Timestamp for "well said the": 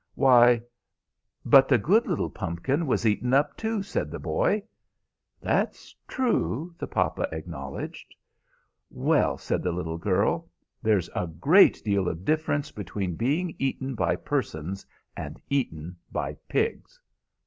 8.89-9.71